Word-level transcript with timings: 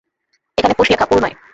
এখানে 0.57 0.73
পুশ 0.77 0.87
লেখা, 0.91 1.05
পুল 1.05 1.19
নয়। 1.23 1.35